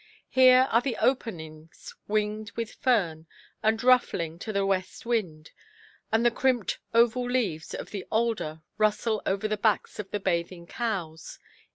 [0.31, 3.27] Here are the openings winged with fern,
[3.61, 5.51] and ruffling to the west wind;
[6.11, 10.65] and the crimped oval leaves of the alder rustle over the backs of the bathing
[10.65, 11.37] cows.